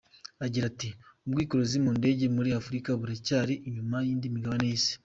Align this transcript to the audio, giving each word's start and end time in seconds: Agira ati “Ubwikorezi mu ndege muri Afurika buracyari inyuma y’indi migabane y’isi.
Agira 0.45 0.65
ati 0.71 0.89
“Ubwikorezi 1.25 1.77
mu 1.85 1.91
ndege 1.99 2.23
muri 2.35 2.49
Afurika 2.59 2.89
buracyari 2.99 3.53
inyuma 3.67 3.97
y’indi 4.05 4.35
migabane 4.35 4.65
y’isi. 4.69 4.93